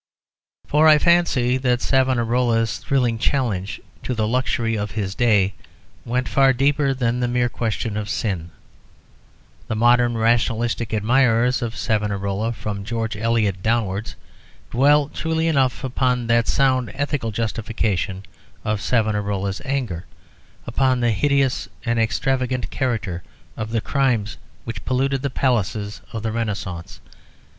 For 0.65 0.87
I 0.87 0.97
fancy 0.97 1.57
that 1.57 1.79
Savonarola's 1.79 2.79
thrilling 2.79 3.19
challenge 3.19 3.79
to 4.01 4.15
the 4.15 4.27
luxury 4.27 4.75
of 4.75 4.89
his 4.89 5.13
day 5.13 5.53
went 6.05 6.27
far 6.27 6.53
deeper 6.53 6.91
than 6.91 7.19
the 7.19 7.27
mere 7.27 7.49
question 7.49 7.95
of 7.95 8.09
sin. 8.09 8.49
The 9.67 9.75
modern 9.75 10.17
rationalistic 10.17 10.91
admirers 10.91 11.61
of 11.61 11.75
Savonarola, 11.77 12.53
from 12.53 12.83
George 12.83 13.15
Eliot 13.15 13.61
downwards, 13.61 14.15
dwell, 14.71 15.07
truly 15.07 15.47
enough, 15.47 15.83
upon 15.83 16.25
the 16.25 16.41
sound 16.45 16.89
ethical 16.95 17.29
justification 17.29 18.23
of 18.65 18.81
Savonarola's 18.81 19.61
anger, 19.65 20.05
upon 20.65 20.99
the 21.01 21.11
hideous 21.11 21.69
and 21.85 21.99
extravagant 21.99 22.71
character 22.71 23.21
of 23.55 23.69
the 23.69 23.81
crimes 23.81 24.37
which 24.63 24.83
polluted 24.83 25.21
the 25.21 25.29
palaces 25.29 26.01
of 26.11 26.23
the 26.23 26.31
Renaissance. 26.31 26.99